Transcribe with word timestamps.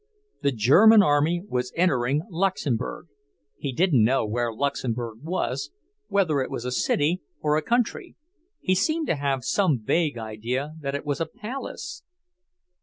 The 0.41 0.51
German 0.51 1.03
army 1.03 1.43
was 1.47 1.71
entering 1.75 2.23
Luxembourg; 2.27 3.05
he 3.59 3.71
didn't 3.71 4.03
know 4.03 4.25
where 4.25 4.51
Luxembourg 4.51 5.19
was, 5.21 5.69
whether 6.07 6.41
it 6.41 6.49
was 6.49 6.65
a 6.65 6.71
city 6.71 7.21
or 7.39 7.55
a 7.55 7.61
country; 7.61 8.15
he 8.59 8.73
seemed 8.73 9.05
to 9.05 9.15
have 9.15 9.45
some 9.45 9.77
vague 9.79 10.17
idea 10.17 10.73
that 10.79 10.95
it 10.95 11.05
was 11.05 11.21
a 11.21 11.27
palace! 11.27 12.01